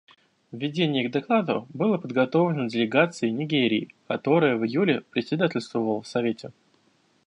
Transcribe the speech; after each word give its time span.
Введение 0.51 1.07
к 1.07 1.11
докладу 1.11 1.67
было 1.75 1.99
подготовлено 1.99 2.65
делегацией 2.65 3.31
Нигерии, 3.33 3.93
которая 4.07 4.57
в 4.57 4.65
июле 4.65 5.01
председательствовала 5.11 6.01
в 6.01 6.07
Совете. 6.07 6.49